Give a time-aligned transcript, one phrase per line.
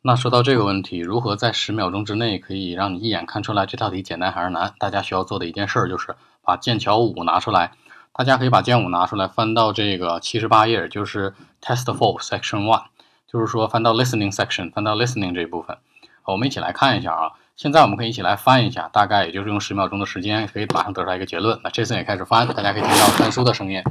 [0.00, 4.72] 那说到这个问题，如何在十秒钟之内可以让你一眼看出来这道题简单还是难？
[4.78, 7.72] 大家需要做的一件事就是把剑桥五拿出来。
[8.12, 12.84] 大家可以把剑五拿出来，翻到这个七十八页，就是 Test Four Section One，
[13.30, 15.78] 就是说翻到 Listening Section，翻到 Listening 这一部分。
[16.24, 17.32] 我们一起来看一下啊。
[17.56, 21.60] 现在我们可以一起来翻一下，大概也就是用十秒钟的时间，可以马上得出来一个结论。
[21.64, 23.82] 那这次也开始翻，大家可以听到翻书的声音。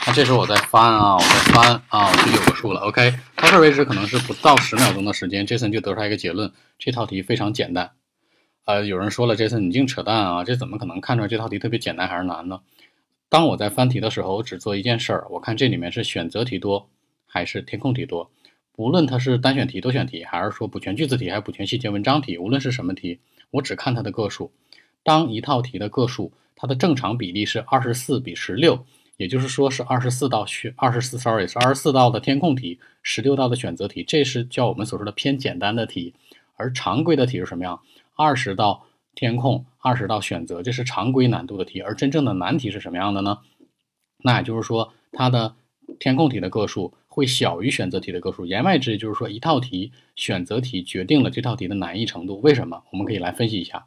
[0.13, 2.81] 这时候我在翻啊，我在翻啊，我就有个数了。
[2.81, 7.91] OK，到这为止可能是不到十秒钟的时间，Jason 就得出来一个结论：这套题非常简单。
[8.65, 12.59] 呃，有人说了，Jason 你净扯淡啊，这怎么可能看出来这套题特别简单还是难呢？
[13.29, 16.89] 当我在翻题的时候，我只做一件事儿，我看这里面是选择题多
[17.25, 18.29] 还是填空题多。
[18.75, 23.21] 无论它是单选题、多选题，还是说补全句子题，还是补全细节文章题，无论是什么题，
[23.51, 24.51] 我只看它的个数。
[25.03, 28.85] 当一套题的个数它的正常比例是二十四比十六。
[29.21, 36.15] 也就是说是二十四道选二十四，sorry 是二十四道的填空题，十六道的选择题，这是叫我们所说的偏简单的题。
[36.55, 37.81] 而常规的题是什么样？
[38.15, 41.81] 二十道填空，二十道选择，这是常规难度的题。
[41.81, 43.37] 而真正的难题是什么样的呢？
[44.23, 45.53] 那也就是说，它的
[45.99, 48.47] 填空题的个数会小于选择题的个数。
[48.47, 52.41] 言外之意就是说，一套题选择题决定了这套题的难易程度。
[52.41, 52.81] 为什么？
[52.91, 53.85] 我们可以来分析一下。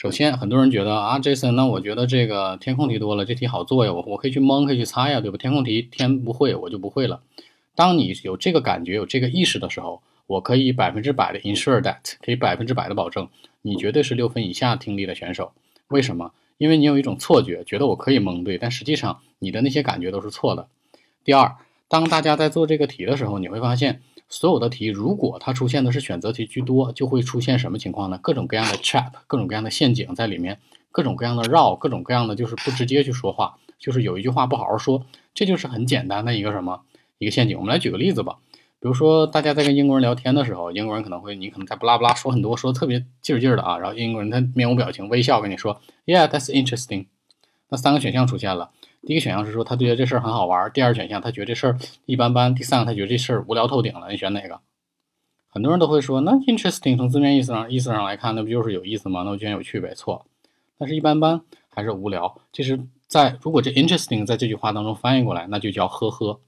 [0.00, 5.36] 首先，很多人觉得啊，Jason，那我觉得这个填空题多了，这题好做呀，我我可以去蒙，可以去猜呀，对吧？
[5.36, 7.20] 填空题填不会，我就不会了。
[7.74, 13.28] 当你有这个感觉、有这个意识的时候，我可以百分之百的 ensure that，可以百分之百的保证，
[13.60, 15.52] 你绝对是六分以下听力的选手。
[15.88, 16.32] 为什么？
[16.56, 20.68] 因为你有一种错觉，觉得我可以蒙对，但实际上你的那些感觉都是错的。
[21.24, 21.56] 第二，
[21.88, 24.00] 当大家在做这个题的时候，你会发现。
[24.30, 28.18] 所有的题，如果它出现的是选择题居多，就会出现什么情况呢？
[28.22, 30.58] 各种各样的 trap，各种各样的陷阱在里面，
[30.92, 36.82] 各种各样的绕，各种各样的就是不直接去说话，就是有一句话不好好说，这就是很简单的一个什么
[37.18, 37.58] 一个陷阱。
[37.58, 38.36] 我们来举个例子吧，
[38.78, 47.06] 比如说大家在跟英国人聊天的时候，英国人可能会你可能在不拉不拉说很多，说特别劲儿劲儿的啊，然后英国人他面无表情微笑跟你说，Yeah，that's interesting。
[47.70, 48.70] 那三个选项出现了。
[49.02, 54.10] 第一个选项是说他觉得这事儿很好玩，第二选项他觉得这事儿一般般，第三个他觉得这事儿无聊透顶了。
[54.10, 54.60] 你选哪个？
[55.48, 59.22] 很多人都会说，那 interesting 从字面意思上意思上来看，那不就是有意思吗？
[59.22, 59.94] 那我觉得有趣呗。
[59.94, 60.26] 错，
[60.78, 62.40] 但是一般般还是无聊。
[62.52, 66.40] 其实，在如果这 interesting 在这句话当中翻译过来，那就叫呵呵。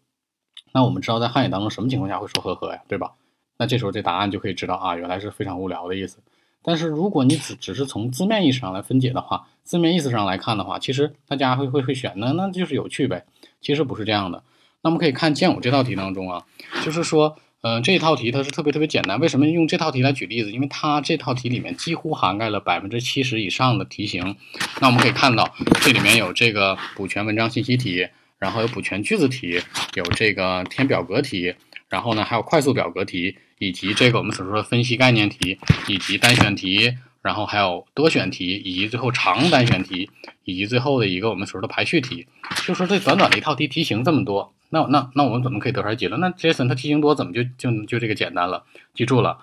[0.72, 3.12] 那我们知道在汉语当中什么情况下会说呵呵呀，对吧？
[3.56, 6.19] 那这时候这答案就可以知道啊，原来是非常无聊的意思。
[6.62, 13.25] 但是如果你只只是从字面意思上来分解的话，字面意思上来看的话，其实大家会会会选呢，那就是有趣呗。
[13.61, 14.43] 其实不是这样的。
[14.83, 16.43] 那我们可以看剑五这道题当中啊，
[16.84, 19.21] 就是说，嗯，这套题它是特别特别简单。
[19.21, 20.50] 为什么用这套题来举例子？
[20.50, 24.37] 因为它这套题里面几乎涵盖了百分之七十以上的题型。
[24.81, 28.09] 那我们可以看到，这里面有这个补全文章信息题，
[28.39, 29.61] 然后有补全句子题，
[29.94, 31.55] 有这个填表格题。
[31.89, 40.10] 然后呢，还有快速表格题，以及这个我们所说的分析概念题，以及单选题，然后还有多选题，以及最后长单选题，
[40.44, 42.27] 以及最后的一个我们所说的排序题。
[42.66, 46.21] 就说这短短的一套题题型这么多，那那那我们怎么可以得出来结论？
[46.21, 48.65] 那 Jason 他题型多，怎么就就就这个简单了？
[48.93, 49.38] 记住了，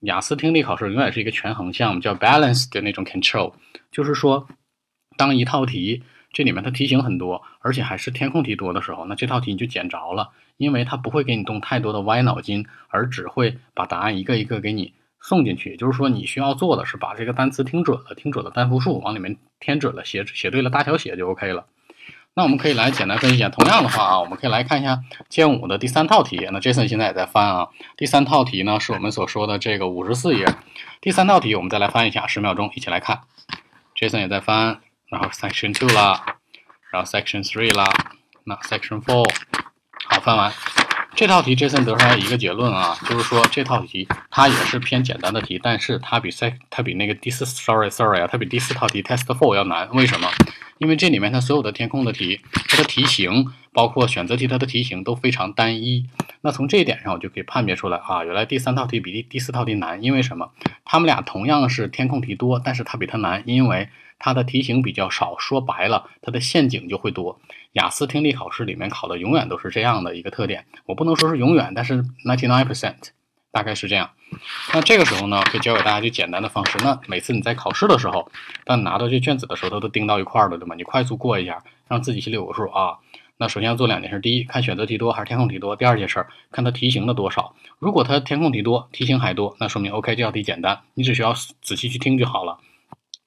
[0.00, 3.52] 雅思听力考试永远是一个权衡项目，叫 balance 的那种 control，
[3.90, 4.46] 就是说，
[5.16, 10.30] 当一套题这里面它题型很多，而且还是填空题多的时候，那这套题你就捡着了。
[10.56, 14.92] 因为它不会给你动太多的歪脑筋，而只会把答案一个一个给你
[15.24, 15.70] 送进去。
[15.70, 21.66] 也就是说，你需要做的是把这个单词听准了，听准了单复数，往里面填准了，写写对了大小写就 OK 了。
[22.36, 23.48] 那我们可以来简单分析一下。
[23.48, 26.48] 同样的话啊，我们可以来看一下剑五的第三套题。
[26.52, 27.68] 那 Jason 现在也在翻啊。
[27.96, 30.44] 第三套题呢，是我们所说的这个五十四页。
[31.00, 33.20] 第三套题我们再来翻一下，十秒钟一起来看。
[33.96, 36.38] Jason 也在翻，然后 Section Two 啦，
[36.90, 37.88] 然后 Section Three 啦，
[38.42, 39.32] 那 Section Four。
[40.08, 40.52] 好，翻完
[41.16, 49.88] 这套题，Jason 得出来一个结论啊，就是说这套题它也是偏简单的题，但是它比赛它比那个第四，sorry sorry 啊，它比第四套题 Test Four 要难。
[49.92, 50.28] 为什么？
[50.78, 56.08] 因为这里面它所有的填空的题，它的题型，包括选择题，它的题型都非常单一。
[56.40, 60.02] 那从这一点上，我就可以判别出来啊，原来第三套题比第第四套题难。
[60.02, 60.50] 因为什么？
[60.84, 63.88] 他们俩同样是填空题多，但是它比它难，因为
[64.18, 65.36] 它的题型比较少。
[65.38, 67.40] 说白了，它的陷阱就会多。
[67.72, 73.08] 雅思听力考试里面考的永远都是这样的一个特点，我不能说是永远，但是 ninety nine percent
[73.54, 74.10] 大概是这样。
[74.74, 76.76] 那这个时候呢，可以教给大家最简单的方式。
[76.82, 78.28] 那每次你在考试的时候，
[78.64, 80.74] 当你拿到这卷子的时候，它都钉到一块儿了，对吗？
[80.74, 82.98] 你快速过一下，让自己心里有个数啊。
[83.36, 87.54] 那首先要做两件事：第一，看选择题多还是填空题多；第二件事，看它题型的多少。
[87.78, 92.58] 如果它填空题多，题型还多，那说明 OK 这道题简单，你只需要仔细去听就好了。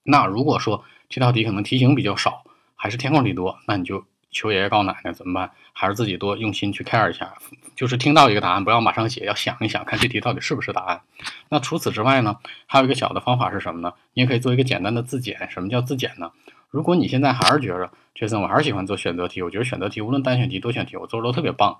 [0.03, 2.43] 那如果说这道题可能题型比较少，
[2.75, 4.03] 还是填空题多，那你就。
[4.29, 5.51] 求爷爷告奶奶怎么办？
[5.71, 7.33] 还是自己多用心去 care 一下。
[7.77, 11.01] 就是听到一个答案，不要马上写，要想一想，看这题到底是不是答案。
[11.47, 13.93] 那除此之外呢，还有一个小的方法是什么呢？
[14.13, 15.47] 你也可以做一个简单的自检。
[15.51, 16.31] 什么叫自检呢？
[16.71, 21.77] 如果你现在还是觉着杰森，我还是喜欢做选择题，我觉得选择题无论单选题、多选题，我做的都特别棒，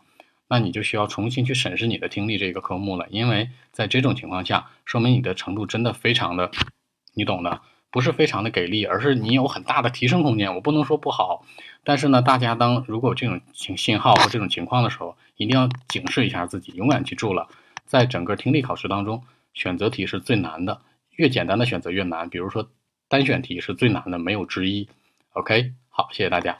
[0.47, 3.07] 那你就需要重新去审视你的听力这个科目了。
[3.09, 6.51] 因为在这种情况下，说明你的程度真的非常的，
[7.15, 7.61] 你懂的。
[7.91, 10.53] 不是非常的给力，而是你有很大的提升空间。
[10.55, 11.45] 我不能说不好，
[11.83, 17.47] 但是呢，大家当如果有这种情信号或这种情况的时候，一定要警示一下自己，永远记住了，
[17.85, 19.23] 在整个听力考试当中，
[19.53, 20.81] 选择题是最难的，
[21.15, 22.29] 越简单的选择越难。
[22.29, 22.69] 比如说
[23.07, 24.87] 单选题是最难的，没有之一。
[25.33, 26.57] OK，好，谢谢大家。